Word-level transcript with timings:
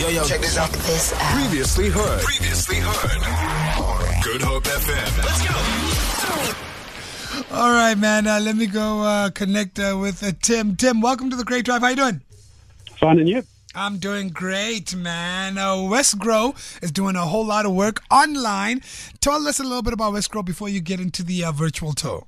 Yo, 0.00 0.08
yo, 0.08 0.24
check 0.24 0.40
this 0.40 0.56
out. 0.56 0.70
This 0.70 1.12
out. 1.12 1.20
Previously 1.38 1.90
heard. 1.90 2.22
Previously 2.22 2.76
heard. 2.76 3.20
Good 4.24 4.40
Hope 4.40 4.64
FM. 4.64 5.18
Let's 5.18 5.46
go. 7.44 7.54
All 7.54 7.70
right, 7.70 7.98
man. 7.98 8.26
Uh, 8.26 8.40
let 8.40 8.56
me 8.56 8.64
go 8.66 9.02
uh, 9.02 9.28
connect 9.28 9.78
uh, 9.78 9.98
with 10.00 10.22
uh, 10.22 10.32
Tim. 10.40 10.74
Tim, 10.76 11.02
welcome 11.02 11.28
to 11.28 11.36
the 11.36 11.44
Great 11.44 11.66
Drive. 11.66 11.82
How 11.82 11.88
you 11.88 11.96
doing? 11.96 12.22
Fine, 12.98 13.18
and 13.18 13.28
you? 13.28 13.42
I'm 13.74 13.98
doing 13.98 14.30
great, 14.30 14.94
man. 14.96 15.58
Uh, 15.58 15.74
Wesgro 15.74 16.54
is 16.82 16.90
doing 16.90 17.14
a 17.14 17.26
whole 17.26 17.44
lot 17.44 17.66
of 17.66 17.74
work 17.74 18.00
online. 18.10 18.80
Tell 19.20 19.46
us 19.46 19.60
a 19.60 19.64
little 19.64 19.82
bit 19.82 19.92
about 19.92 20.14
Wesgro 20.14 20.42
before 20.42 20.70
you 20.70 20.80
get 20.80 21.00
into 21.00 21.22
the 21.22 21.44
uh, 21.44 21.52
virtual 21.52 21.92
tour. 21.92 22.24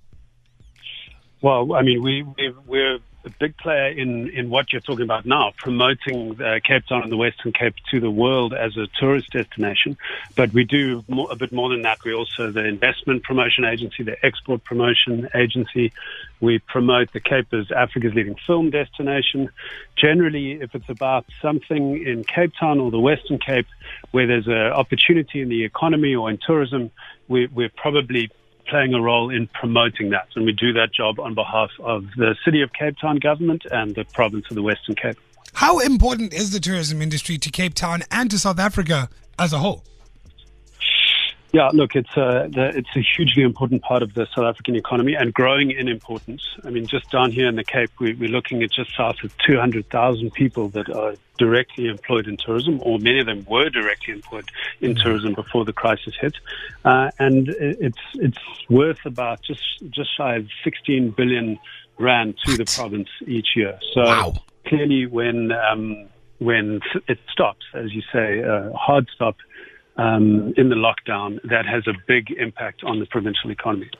Well, 1.40 1.72
I 1.72 1.80
mean, 1.80 2.02
we, 2.02 2.22
we 2.22 2.54
we're 2.66 2.98
a 3.24 3.30
big 3.30 3.56
player 3.56 3.88
in, 3.88 4.28
in 4.30 4.50
what 4.50 4.72
you're 4.72 4.80
talking 4.80 5.04
about 5.04 5.24
now, 5.24 5.52
promoting 5.56 6.40
uh, 6.40 6.58
Cape 6.64 6.86
Town 6.86 7.02
and 7.02 7.12
the 7.12 7.16
Western 7.16 7.52
Cape 7.52 7.74
to 7.90 8.00
the 8.00 8.10
world 8.10 8.52
as 8.52 8.76
a 8.76 8.86
tourist 8.98 9.30
destination. 9.32 9.96
But 10.34 10.52
we 10.52 10.64
do 10.64 11.04
more, 11.08 11.28
a 11.30 11.36
bit 11.36 11.52
more 11.52 11.68
than 11.70 11.82
that. 11.82 11.98
We're 12.04 12.14
also 12.14 12.50
the 12.50 12.64
investment 12.64 13.22
promotion 13.22 13.64
agency, 13.64 14.02
the 14.02 14.16
export 14.24 14.64
promotion 14.64 15.28
agency. 15.34 15.92
We 16.40 16.58
promote 16.58 17.12
the 17.12 17.20
Cape 17.20 17.52
as 17.52 17.70
Africa's 17.70 18.14
leading 18.14 18.36
film 18.46 18.70
destination. 18.70 19.50
Generally, 19.96 20.60
if 20.60 20.74
it's 20.74 20.88
about 20.88 21.24
something 21.40 22.04
in 22.04 22.24
Cape 22.24 22.52
Town 22.58 22.80
or 22.80 22.90
the 22.90 23.00
Western 23.00 23.38
Cape 23.38 23.66
where 24.10 24.26
there's 24.26 24.48
an 24.48 24.72
opportunity 24.72 25.40
in 25.40 25.48
the 25.48 25.64
economy 25.64 26.14
or 26.14 26.28
in 26.30 26.38
tourism, 26.44 26.90
we, 27.28 27.46
we're 27.46 27.70
probably 27.70 28.30
playing 28.66 28.94
a 28.94 29.00
role 29.00 29.30
in 29.30 29.48
promoting 29.48 30.10
that. 30.10 30.28
And 30.34 30.44
we 30.44 30.52
do 30.52 30.72
that 30.74 30.92
job 30.92 31.18
on 31.20 31.34
behalf 31.34 31.70
of 31.80 32.04
the 32.16 32.36
City 32.44 32.62
of 32.62 32.72
Cape 32.72 32.96
Town 33.00 33.16
government 33.16 33.64
and 33.70 33.94
the 33.94 34.04
province 34.04 34.46
of 34.50 34.54
the 34.54 34.62
Western 34.62 34.94
Cape. 34.94 35.18
How 35.54 35.78
important 35.80 36.32
is 36.32 36.50
the 36.50 36.60
tourism 36.60 37.02
industry 37.02 37.38
to 37.38 37.50
Cape 37.50 37.74
Town 37.74 38.02
and 38.10 38.30
to 38.30 38.38
South 38.38 38.58
Africa 38.58 39.08
as 39.38 39.52
a 39.52 39.58
whole? 39.58 39.84
Yeah, 41.52 41.68
look, 41.74 41.94
it's 41.94 42.16
a 42.16 42.48
the, 42.50 42.72
it's 42.74 42.88
a 42.96 43.00
hugely 43.00 43.42
important 43.42 43.82
part 43.82 44.02
of 44.02 44.14
the 44.14 44.26
South 44.34 44.46
African 44.46 44.74
economy 44.74 45.14
and 45.14 45.34
growing 45.34 45.70
in 45.70 45.86
importance. 45.86 46.42
I 46.64 46.70
mean, 46.70 46.86
just 46.86 47.10
down 47.10 47.30
here 47.30 47.46
in 47.46 47.56
the 47.56 47.64
Cape, 47.64 47.90
we, 48.00 48.14
we're 48.14 48.30
looking 48.30 48.62
at 48.62 48.72
just 48.72 48.96
south 48.96 49.16
of 49.22 49.36
200,000 49.46 50.32
people 50.32 50.70
that 50.70 50.88
are 50.88 51.14
directly 51.38 51.88
employed 51.88 52.26
in 52.26 52.38
tourism, 52.38 52.80
or 52.82 52.98
many 52.98 53.20
of 53.20 53.26
them 53.26 53.44
were 53.50 53.68
directly 53.68 54.14
employed 54.14 54.50
in 54.80 54.94
tourism 54.94 55.34
before 55.34 55.66
the 55.66 55.74
crisis 55.74 56.14
hit, 56.18 56.34
uh, 56.86 57.10
and 57.18 57.50
it's 57.58 57.98
it's 58.14 58.38
worth 58.70 59.04
about 59.04 59.42
just 59.42 59.60
just 59.90 60.16
shy 60.16 60.36
of 60.36 60.46
16 60.64 61.10
billion 61.10 61.58
rand 61.98 62.34
to 62.46 62.56
the 62.56 62.64
province 62.64 63.08
each 63.26 63.48
year. 63.56 63.78
So 63.92 64.00
Wow. 64.00 64.34
clearly, 64.66 65.04
when 65.04 65.52
um, 65.52 66.08
when 66.38 66.80
it 67.08 67.18
stops, 67.30 67.64
as 67.74 67.92
you 67.92 68.02
say, 68.10 68.38
a 68.40 68.72
hard 68.72 69.06
stop 69.14 69.36
um, 69.96 70.54
in 70.56 70.68
the 70.68 70.76
lockdown, 70.76 71.38
that 71.50 71.66
has 71.66 71.86
a 71.86 71.94
big 72.06 72.30
impact 72.32 72.82
on 72.84 73.00
the 73.00 73.06
provincial 73.06 73.50
economy. 73.50 73.90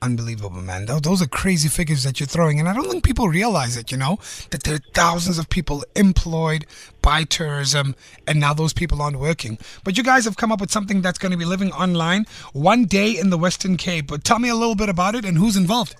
Unbelievable, 0.00 0.60
man. 0.60 0.86
Those 0.86 1.22
are 1.22 1.26
crazy 1.26 1.68
figures 1.68 2.04
that 2.04 2.20
you're 2.20 2.26
throwing. 2.28 2.60
And 2.60 2.68
I 2.68 2.72
don't 2.72 2.88
think 2.88 3.02
people 3.02 3.28
realize 3.28 3.76
it, 3.76 3.90
you 3.90 3.98
know, 3.98 4.18
that 4.50 4.62
there 4.62 4.76
are 4.76 4.80
thousands 4.94 5.38
of 5.38 5.48
people 5.50 5.84
employed 5.96 6.66
by 7.02 7.24
tourism 7.24 7.96
and 8.26 8.38
now 8.38 8.54
those 8.54 8.72
people 8.72 9.02
aren't 9.02 9.18
working. 9.18 9.58
But 9.82 9.96
you 9.96 10.04
guys 10.04 10.24
have 10.24 10.36
come 10.36 10.52
up 10.52 10.60
with 10.60 10.70
something 10.70 11.00
that's 11.00 11.18
going 11.18 11.32
to 11.32 11.38
be 11.38 11.44
living 11.44 11.72
online 11.72 12.26
one 12.52 12.84
day 12.84 13.18
in 13.18 13.30
the 13.30 13.38
Western 13.38 13.76
Cape. 13.76 14.06
But 14.06 14.22
tell 14.22 14.38
me 14.38 14.48
a 14.48 14.54
little 14.54 14.76
bit 14.76 14.88
about 14.88 15.16
it 15.16 15.24
and 15.24 15.36
who's 15.36 15.56
involved. 15.56 15.96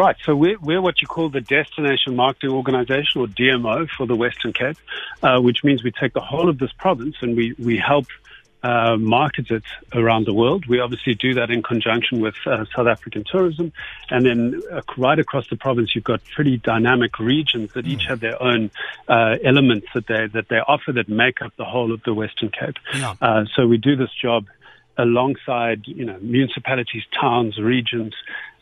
Right, 0.00 0.16
so 0.24 0.34
we're, 0.34 0.58
we're 0.60 0.80
what 0.80 1.02
you 1.02 1.06
call 1.06 1.28
the 1.28 1.42
Destination 1.42 2.16
Marketing 2.16 2.52
Organization, 2.52 3.20
or 3.20 3.26
DMO, 3.26 3.86
for 3.86 4.06
the 4.06 4.16
Western 4.16 4.54
Cape, 4.54 4.78
uh, 5.22 5.40
which 5.40 5.62
means 5.62 5.84
we 5.84 5.90
take 5.90 6.14
the 6.14 6.22
whole 6.22 6.48
of 6.48 6.58
this 6.58 6.72
province 6.72 7.16
and 7.20 7.36
we, 7.36 7.54
we 7.58 7.76
help 7.76 8.06
uh, 8.62 8.96
market 8.96 9.50
it 9.50 9.62
around 9.92 10.24
the 10.26 10.32
world. 10.32 10.64
We 10.64 10.80
obviously 10.80 11.16
do 11.16 11.34
that 11.34 11.50
in 11.50 11.62
conjunction 11.62 12.22
with 12.22 12.34
uh, 12.46 12.64
South 12.74 12.86
African 12.86 13.24
tourism. 13.30 13.74
And 14.08 14.24
then 14.24 14.62
uh, 14.72 14.80
right 14.96 15.18
across 15.18 15.46
the 15.50 15.56
province, 15.56 15.94
you've 15.94 16.04
got 16.04 16.24
pretty 16.34 16.56
dynamic 16.56 17.18
regions 17.18 17.74
that 17.74 17.86
each 17.86 18.06
have 18.06 18.20
their 18.20 18.42
own 18.42 18.70
uh, 19.06 19.36
elements 19.44 19.88
that 19.92 20.06
they, 20.06 20.28
that 20.28 20.48
they 20.48 20.60
offer 20.60 20.92
that 20.92 21.10
make 21.10 21.42
up 21.42 21.54
the 21.58 21.66
whole 21.66 21.92
of 21.92 22.02
the 22.04 22.14
Western 22.14 22.48
Cape. 22.48 22.76
Yeah. 22.94 23.16
Uh, 23.20 23.44
so 23.54 23.66
we 23.66 23.76
do 23.76 23.96
this 23.96 24.14
job 24.22 24.46
alongside, 24.96 25.82
you 25.86 26.04
know, 26.04 26.18
municipalities, 26.20 27.02
towns, 27.18 27.58
regions. 27.58 28.14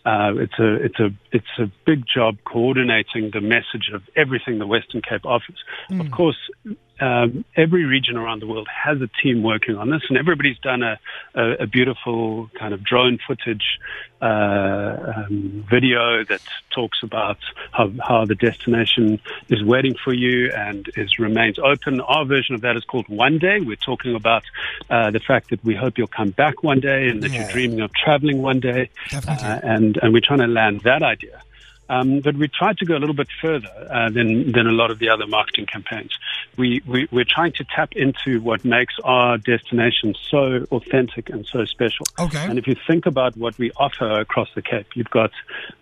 Uh, 0.04 0.32
it's 0.36 0.58
a 0.58 0.74
it's 0.76 1.00
a 1.00 1.10
it's 1.32 1.58
a 1.58 1.70
big 1.84 2.04
job 2.12 2.36
coordinating 2.44 3.30
the 3.32 3.40
message 3.40 3.90
of 3.92 4.02
everything 4.16 4.58
the 4.58 4.66
Western 4.66 5.02
Cape 5.02 5.26
offers. 5.26 5.58
Of 5.90 6.10
course, 6.10 6.36
um, 7.00 7.44
every 7.56 7.84
region 7.84 8.16
around 8.16 8.40
the 8.42 8.46
world 8.46 8.68
has 8.68 9.00
a 9.00 9.08
team 9.22 9.42
working 9.42 9.76
on 9.76 9.90
this, 9.90 10.02
and 10.08 10.18
everybody's 10.18 10.58
done 10.58 10.82
a, 10.82 10.98
a, 11.34 11.52
a 11.64 11.66
beautiful 11.66 12.50
kind 12.58 12.74
of 12.74 12.82
drone 12.84 13.18
footage 13.26 13.78
uh, 14.20 15.14
um, 15.16 15.64
video 15.70 16.24
that 16.24 16.40
talks 16.74 16.98
about 17.02 17.38
how, 17.72 17.90
how 18.06 18.24
the 18.24 18.34
destination 18.34 19.20
is 19.48 19.62
waiting 19.62 19.94
for 20.02 20.12
you 20.12 20.50
and 20.52 20.88
is 20.96 21.18
remains 21.18 21.58
open. 21.58 22.00
Our 22.00 22.24
version 22.24 22.54
of 22.54 22.62
that 22.62 22.76
is 22.76 22.84
called 22.84 23.08
One 23.08 23.38
Day. 23.38 23.60
We're 23.60 23.76
talking 23.76 24.14
about 24.14 24.42
uh, 24.90 25.10
the 25.10 25.20
fact 25.20 25.50
that 25.50 25.64
we 25.64 25.74
hope 25.76 25.98
you'll 25.98 26.08
come 26.08 26.30
back 26.30 26.62
one 26.62 26.80
day 26.80 27.08
and 27.08 27.22
that 27.22 27.30
Yeah. 27.32 27.42
you're 27.42 27.52
dreaming 27.52 27.80
of 27.80 27.92
traveling 27.94 28.42
one 28.42 28.60
day, 28.60 28.90
uh, 29.12 29.60
and 29.62 29.96
and 30.02 30.12
we're 30.12 30.20
trying 30.20 30.40
to 30.40 30.46
land 30.48 30.80
that 30.82 31.02
idea. 31.02 31.42
Um, 31.90 32.20
but 32.20 32.36
we 32.36 32.48
tried 32.48 32.76
to 32.78 32.84
go 32.84 32.96
a 32.96 33.00
little 33.00 33.14
bit 33.14 33.28
further 33.40 33.68
uh, 33.90 34.10
than 34.10 34.52
than 34.52 34.66
a 34.66 34.72
lot 34.72 34.90
of 34.90 34.98
the 34.98 35.08
other 35.08 35.26
marketing 35.26 35.64
campaigns. 35.66 36.10
We, 36.58 36.82
we 36.86 37.08
we're 37.10 37.24
trying 37.28 37.52
to 37.52 37.64
tap 37.64 37.92
into 37.92 38.40
what 38.40 38.64
makes 38.64 38.94
our 39.04 39.38
destination 39.38 40.14
so 40.30 40.66
authentic 40.72 41.30
and 41.30 41.46
so 41.46 41.64
special. 41.64 42.04
Okay. 42.18 42.44
And 42.44 42.58
if 42.58 42.66
you 42.66 42.76
think 42.86 43.06
about 43.06 43.36
what 43.36 43.56
we 43.58 43.70
offer 43.76 44.20
across 44.20 44.48
the 44.54 44.62
Cape, 44.62 44.88
you've 44.94 45.10
got 45.10 45.30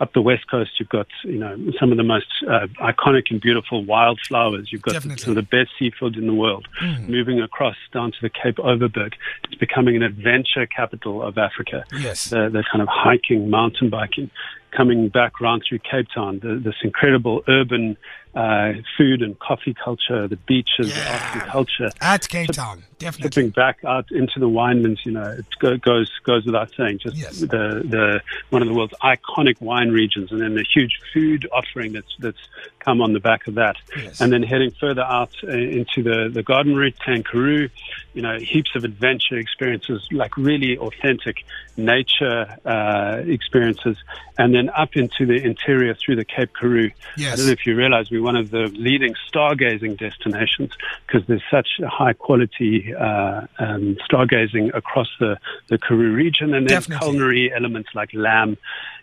up 0.01 0.13
the 0.13 0.23
west 0.23 0.49
coast, 0.51 0.73
you've 0.79 0.89
got 0.89 1.09
you 1.25 1.39
know 1.39 1.57
some 1.81 1.91
of 1.91 1.97
the 1.97 2.05
most 2.05 2.27
uh, 2.49 2.67
iconic 2.81 3.31
and 3.31 3.41
beautiful 3.41 3.85
wildflowers. 3.85 4.71
You've 4.71 4.83
got 4.83 4.93
Definitely. 4.93 5.23
some 5.23 5.31
of 5.31 5.37
the 5.37 5.43
best 5.57 5.71
seafood 5.79 6.17
in 6.17 6.27
the 6.27 6.35
world. 6.35 6.69
Moving 7.09 7.41
across 7.41 7.77
down 7.93 8.13
to 8.13 8.19
the 8.21 8.31
Cape 8.31 8.57
Overberg, 8.57 9.15
it's 9.45 9.55
becoming 9.55 9.97
an 9.97 10.03
adventure 10.03 10.67
capital 10.67 11.23
of 11.23 11.39
Africa 11.39 11.85
Yes. 11.93 12.31
the, 12.31 12.49
the 12.49 12.65
kind 12.71 12.83
of 12.83 12.89
hiking, 12.91 13.51
mountain 13.51 13.91
biking, 13.91 14.31
coming 14.77 15.09
back 15.09 15.41
round 15.41 15.63
through 15.69 15.79
Cape 15.79 16.07
Town, 16.15 16.41
the, 16.41 16.61
this 16.63 16.75
incredible 16.83 17.43
urban 17.49 17.97
uh, 18.37 18.75
food 18.99 19.23
and 19.23 19.37
coffee 19.39 19.75
culture, 19.75 20.29
the 20.29 20.37
beaches, 20.37 20.93
the 20.93 21.01
Yeah. 21.01 21.41
culture. 21.47 21.91
At 22.03 22.29
Cape 22.29 22.51
Town, 22.53 22.83
definitely. 22.99 23.31
Tipping 23.31 23.51
back 23.51 23.79
out 23.85 24.11
into 24.13 24.39
the 24.39 24.49
winelands, 24.49 25.05
you 25.07 25.13
know, 25.13 25.23
it 25.39 25.47
go, 25.59 25.77
goes 25.79 26.11
goes 26.23 26.45
without 26.45 26.71
saying. 26.77 26.99
Just 26.99 27.17
Yes. 27.17 27.41
the 27.41 27.83
the 27.89 28.21
one 28.51 28.61
of 28.63 28.69
the 28.69 28.75
world's 28.75 28.95
iconic 29.03 29.59
wine 29.63 29.91
regions, 29.91 30.31
and 30.33 30.41
then 30.43 30.55
the 30.55 30.65
huge 30.75 30.99
food 31.15 31.49
offering 31.51 31.95
that's 31.95 32.15
that's 32.19 32.39
come 32.79 33.01
on 33.01 33.15
the 33.15 33.21
back 33.21 33.47
of 33.49 33.55
that. 33.55 33.77
Yes. 33.97 34.21
And 34.21 34.31
then 34.33 34.43
heading 34.43 34.71
further 34.79 35.03
out 35.03 35.33
uh, 35.43 35.49
into 35.51 36.03
the 36.03 36.29
the 36.33 36.43
garden 36.43 36.77
route, 36.77 36.95
Tankaroo, 37.05 37.71
you 38.17 38.23
know, 38.23 38.39
heaps 38.39 38.75
of 38.75 38.83
adventure 38.83 39.37
experiences, 39.37 40.09
like 40.11 40.39
really 40.39 40.79
authentic 40.79 41.45
nature 41.77 42.57
uh, 42.65 43.21
experiences, 43.27 43.99
and 44.39 44.55
then 44.55 44.71
up 44.71 44.97
into 44.97 45.27
the 45.27 45.35
interior 45.35 45.95
through 45.95 46.17
the 46.17 46.25
Cape 46.25 46.51
Karoo. 46.59 46.91
Yes. 47.19 47.35
I 47.35 47.37
don't 47.37 47.47
know 47.47 47.53
if 47.53 47.67
you 47.67 47.77
realize 47.77 48.11
we're 48.11 48.23
one 48.23 48.37
of 48.37 48.51
the 48.51 48.69
leading 48.75 49.15
stargazing 49.31 49.99
destinations 49.99 50.73
because 51.07 51.27
there's 51.27 51.43
such 51.51 51.69
high 51.87 52.15
quality 52.15 52.95
uh, 52.95 53.47
um, 53.59 53.99
stargazing 54.11 54.75
across 54.75 55.09
the, 55.21 55.37
the 55.69 55.77
Karoo 55.77 56.15
region 56.15 56.55
and 56.55 56.67
then 56.67 56.81
Definitely. 56.81 57.07
culinary 57.07 57.53
elements 57.55 57.91
like 57.95 58.15
lamb, 58.15 58.57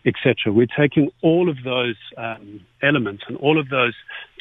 etc. 0.05 0.51
We're 0.51 0.67
taking 0.67 1.11
all 1.21 1.49
of 1.49 1.63
those 1.63 1.95
um, 2.17 2.61
elements 2.81 3.23
and 3.27 3.37
all 3.37 3.59
of 3.59 3.69
those 3.69 3.93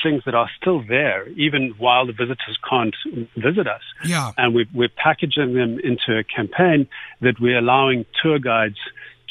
things 0.03 0.23
that 0.25 0.35
are 0.35 0.51
still 0.61 0.83
there, 0.87 1.29
even 1.31 1.75
while 1.79 2.07
the 2.07 2.13
visitors 2.13 2.59
can't 2.69 2.95
visit 3.37 3.67
us. 3.67 3.83
Yeah. 4.05 4.33
And 4.37 4.55
we're, 4.55 4.67
we're 4.75 4.89
packaging 4.89 5.55
them 5.55 5.79
into 5.81 6.19
a 6.19 6.25
campaign 6.25 6.89
that 7.21 7.41
we're 7.41 7.59
allowing 7.59 8.05
tour 8.21 8.39
guides 8.39 8.79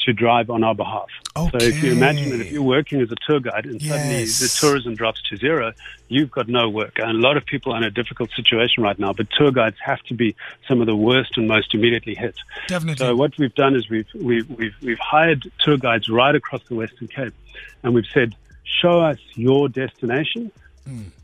to 0.04 0.12
drive 0.12 0.50
on 0.50 0.64
our 0.64 0.74
behalf. 0.74 1.08
So 1.36 1.50
if 1.54 1.82
you 1.82 1.92
imagine 1.92 2.30
that 2.30 2.40
if 2.40 2.52
you're 2.52 2.62
working 2.62 3.00
as 3.00 3.10
a 3.10 3.16
tour 3.26 3.40
guide 3.40 3.64
and 3.66 3.80
suddenly 3.80 4.20
Yes. 4.20 4.40
the 4.40 4.48
tourism 4.48 4.94
drops 4.94 5.22
to 5.30 5.36
zero, 5.36 5.72
you've 6.08 6.30
got 6.30 6.48
no 6.48 6.68
work. 6.68 6.98
And 6.98 7.10
a 7.10 7.20
lot 7.20 7.36
of 7.36 7.46
people 7.46 7.72
are 7.72 7.78
in 7.78 7.84
a 7.84 7.90
difficult 7.90 8.30
situation 8.36 8.82
right 8.82 8.98
now, 8.98 9.12
but 9.12 9.28
tour 9.30 9.50
guides 9.50 9.76
have 9.84 10.02
to 10.04 10.14
be 10.14 10.34
some 10.68 10.80
of 10.80 10.86
the 10.86 10.96
worst 10.96 11.36
and 11.36 11.48
most 11.48 11.74
immediately 11.74 12.14
hit. 12.14 12.34
Definitely. 12.68 13.04
So 13.04 13.16
what 13.16 13.36
we've 13.38 13.54
done 13.54 13.74
is 13.74 13.88
we've, 13.88 14.08
we've, 14.14 14.48
we've, 14.50 14.74
we've 14.82 14.98
hired 14.98 15.50
tour 15.60 15.78
guides 15.78 16.08
right 16.08 16.34
across 16.34 16.62
the 16.64 16.74
Western 16.74 17.08
Cape 17.08 17.34
and 17.82 17.94
we've 17.94 18.06
said, 18.12 18.34
show 18.64 19.00
us 19.00 19.18
your 19.34 19.68
destination 19.68 20.50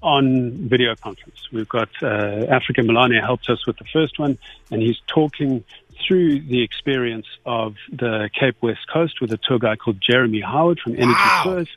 on 0.02 0.52
video 0.68 0.94
conference. 0.94 1.48
We've 1.52 1.68
got 1.68 1.88
uh, 2.00 2.46
Africa 2.48 2.82
Melane 2.82 3.20
helped 3.20 3.50
us 3.50 3.66
with 3.66 3.76
the 3.76 3.84
first 3.92 4.18
one, 4.18 4.38
and 4.70 4.80
he's 4.80 5.00
talking 5.08 5.64
through 6.06 6.40
the 6.40 6.62
experience 6.62 7.26
of 7.44 7.74
the 7.90 8.30
Cape 8.38 8.56
West 8.60 8.86
Coast 8.92 9.20
with 9.20 9.32
a 9.32 9.38
tour 9.38 9.58
guide 9.58 9.78
called 9.80 10.00
Jeremy 10.00 10.40
Howard 10.40 10.80
from 10.80 10.94
Energy 10.94 11.12
Wow. 11.12 11.42
Tours. 11.44 11.68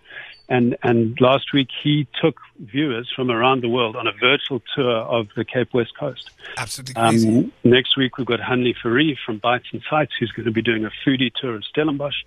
And, 0.50 0.76
and 0.84 1.18
last 1.22 1.54
week 1.54 1.70
he 1.82 2.08
took 2.22 2.36
viewers 2.60 3.10
from 3.16 3.32
around 3.32 3.62
the 3.64 3.70
world 3.70 3.96
on 3.96 4.06
a 4.06 4.12
virtual 4.12 4.62
tour 4.76 4.98
of 4.98 5.28
the 5.36 5.46
Cape 5.46 5.74
West 5.74 5.98
Coast. 5.98 6.30
Absolutely 6.58 6.94
crazy. 6.96 7.30
Um, 7.40 7.54
next 7.64 7.96
week 7.98 8.18
we've 8.18 8.28
got 8.28 8.40
Hanley 8.42 8.76
Ferry 8.84 9.18
from 9.26 9.38
Bites 9.38 9.68
and 9.72 9.82
Sights 9.90 10.12
who's 10.20 10.32
going 10.34 10.46
to 10.46 10.52
be 10.52 10.62
doing 10.62 10.84
a 10.86 10.92
foodie 11.06 11.32
tour 11.34 11.56
of 11.56 11.64
Stellenbosch. 11.64 12.18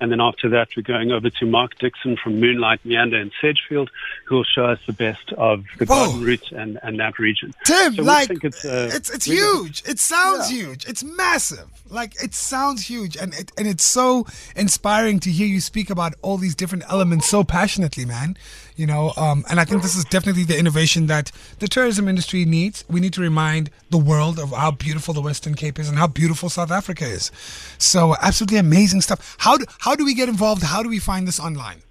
And 0.00 0.10
then 0.10 0.20
after 0.20 0.48
that 0.48 0.68
we're 0.76 0.82
going 0.82 1.12
over 1.12 1.28
to 1.28 1.46
Mark 1.46 1.78
Dixon 1.78 2.16
from 2.16 2.40
Moonlight, 2.40 2.80
Meander 2.86 3.18
and 3.20 3.30
Sedgefield 3.40 3.90
who 4.24 4.36
will 4.36 4.44
show 4.44 4.64
us 4.64 4.78
the 4.86 4.92
best 4.94 5.32
of 5.36 5.64
the 5.78 5.84
Whoa. 5.84 6.06
garden 6.06 6.22
route 6.24 6.52
and, 6.52 6.78
and 6.82 6.98
that 7.00 7.18
region. 7.18 7.52
Tim, 7.66 7.94
So 7.96 8.02
like 8.02 8.30
it's, 8.42 8.64
uh, 8.64 8.90
it's, 8.94 9.10
it's 9.10 9.28
really- 9.28 9.40
huge. 9.64 9.82
It 9.86 9.98
sounds 9.98 10.50
Yeah. 10.50 10.58
huge. 10.68 10.86
It's 10.86 11.04
massive. 11.04 11.68
Like 11.90 12.14
it 12.22 12.34
sounds 12.34 12.88
huge, 12.88 13.16
and 13.16 13.34
it, 13.34 13.52
and 13.58 13.68
it's 13.68 13.84
so 13.84 14.26
inspiring 14.56 15.20
to 15.20 15.30
hear 15.30 15.46
you 15.46 15.60
speak 15.60 15.90
about 15.90 16.14
all 16.22 16.38
these 16.38 16.54
different 16.54 16.82
elements 16.88 17.28
so 17.28 17.44
passionately, 17.44 17.73
man. 17.78 18.36
You 18.76 18.86
know, 18.86 19.12
um, 19.16 19.44
and 19.48 19.60
I 19.60 19.64
think 19.64 19.82
this 19.82 19.96
is 19.96 20.04
definitely 20.04 20.44
the 20.44 20.58
innovation 20.58 21.06
that 21.06 21.30
the 21.58 21.68
tourism 21.68 22.08
industry 22.08 22.44
needs. 22.44 22.84
We 22.88 23.00
need 23.00 23.12
to 23.14 23.20
remind 23.20 23.70
the 23.90 23.98
world 23.98 24.38
of 24.38 24.50
how 24.50 24.72
beautiful 24.72 25.14
the 25.14 25.20
Western 25.20 25.54
Cape 25.54 25.78
is 25.78 25.88
and 25.88 25.98
how 25.98 26.06
beautiful 26.06 26.48
South 26.48 26.70
Africa 26.70 27.04
is. 27.04 27.30
So 27.78 28.14
absolutely 28.20 28.58
amazing 28.58 29.00
stuff. 29.00 29.36
How 29.38 29.56
do 29.56 29.64
how 29.78 29.94
do 29.94 30.04
we 30.04 30.14
get 30.14 30.28
involved? 30.28 30.62
How 30.62 30.82
do 30.82 30.88
we 30.88 30.98
find 30.98 31.26
this 31.26 31.40
online? 31.40 31.82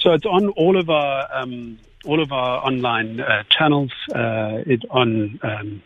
So 0.00 0.12
it's 0.12 0.26
on 0.26 0.48
all 0.50 0.78
of 0.78 0.88
our 0.88 1.28
um, 1.34 1.78
all 2.04 2.22
of 2.22 2.32
our 2.32 2.64
online 2.64 3.20
uh, 3.20 3.42
channels. 3.50 3.92
Uh, 4.14 4.62
it 4.66 4.82
on 4.90 5.38
um, 5.42 5.82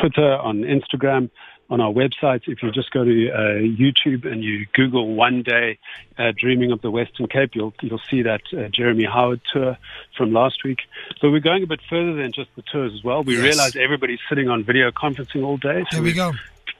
Twitter, 0.00 0.36
on 0.36 0.62
Instagram, 0.62 1.30
on 1.68 1.80
our 1.80 1.92
website. 1.92 2.42
If 2.46 2.62
you 2.62 2.70
just 2.70 2.90
go 2.92 3.04
to 3.04 3.30
uh, 3.30 3.38
YouTube 3.62 4.24
and 4.30 4.42
you 4.44 4.66
Google 4.72 5.14
"One 5.14 5.42
Day 5.42 5.78
uh, 6.18 6.32
Dreaming 6.36 6.72
of 6.72 6.80
the 6.82 6.90
Western 6.90 7.26
Cape," 7.26 7.50
you'll 7.54 7.74
you'll 7.82 8.00
see 8.10 8.22
that 8.22 8.42
uh, 8.56 8.68
Jeremy 8.68 9.04
Howard 9.04 9.40
tour 9.52 9.76
from 10.16 10.32
last 10.32 10.62
week. 10.64 10.78
But 11.20 11.30
we're 11.30 11.40
going 11.40 11.62
a 11.62 11.66
bit 11.66 11.80
further 11.88 12.14
than 12.14 12.32
just 12.32 12.50
the 12.56 12.62
tours 12.62 12.92
as 12.94 13.02
well. 13.04 13.22
We 13.22 13.34
Yes. 13.34 13.42
realize 13.42 13.76
everybody's 13.76 14.20
sitting 14.28 14.48
on 14.48 14.64
video 14.64 14.90
conferencing 14.90 15.44
all 15.44 15.56
day. 15.56 15.84
So 15.90 15.96
There 15.96 16.02
we 16.02 16.08
we've 16.10 16.16
go. 16.16 16.32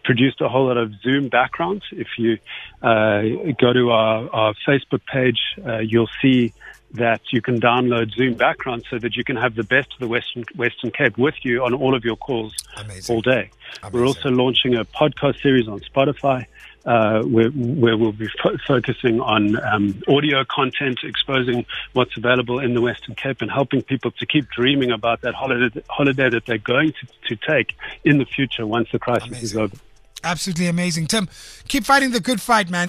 produced 0.04 0.40
a 0.40 0.48
whole 0.48 0.66
lot 0.68 0.76
of 0.76 0.92
Zoom 1.02 1.28
backgrounds. 1.28 1.84
If 1.90 2.08
you 2.18 2.38
uh, 2.82 3.22
go 3.60 3.72
to 3.72 3.90
our, 3.90 4.30
our 4.32 4.54
Facebook 4.66 5.04
page, 5.12 5.40
uh, 5.66 5.78
you'll 5.78 6.10
see 6.22 6.52
that 6.96 7.20
you 7.32 7.40
can 7.40 7.60
download 7.60 8.14
Zoom 8.14 8.34
backgrounds 8.34 8.84
so 8.90 8.98
that 8.98 9.16
you 9.16 9.24
can 9.24 9.36
have 9.36 9.54
the 9.54 9.62
best 9.62 9.92
of 9.92 9.98
the 10.00 10.08
Western 10.08 10.44
Western 10.56 10.90
Cape 10.90 11.16
with 11.16 11.34
you 11.42 11.64
on 11.64 11.74
all 11.74 11.94
of 11.94 12.04
your 12.04 12.16
calls 12.16 12.54
Amazing. 12.76 13.14
all 13.14 13.22
day. 13.22 13.50
We're 13.92 14.06
also 14.06 14.30
launching 14.30 14.74
a 14.74 14.84
podcast 14.84 15.40
series 15.40 15.68
on 15.68 15.80
Spotify. 15.80 16.46
Uh, 16.84 17.24
where, 17.24 17.48
where 17.48 17.96
we'll 17.96 18.12
be 18.12 18.28
fo- 18.40 18.56
focusing 18.64 19.20
on 19.20 19.60
um, 19.64 20.00
audio 20.06 20.44
content, 20.44 21.00
exposing 21.02 21.66
what's 21.94 22.16
available 22.16 22.60
in 22.60 22.74
the 22.74 22.80
Western 22.80 23.16
Cape, 23.16 23.42
and 23.42 23.50
helping 23.50 23.82
people 23.82 24.12
to 24.12 24.24
keep 24.24 24.48
dreaming 24.50 24.92
about 24.92 25.20
that 25.22 25.34
holiday, 25.34 25.82
holiday 25.90 26.30
that 26.30 26.46
they're 26.46 26.58
going 26.58 26.92
to, 26.92 27.34
to 27.34 27.36
take 27.44 27.74
in 28.04 28.18
the 28.18 28.24
future 28.24 28.64
once 28.68 28.88
the 28.92 29.00
crisis 29.00 29.42
is 29.42 29.56
over. 29.56 29.74
Absolutely 30.22 30.68
amazing, 30.68 31.08
Tim. 31.08 31.28
Keep 31.66 31.82
fighting 31.84 32.12
the 32.12 32.20
good 32.20 32.40
fight, 32.40 32.70
man. 32.70 32.88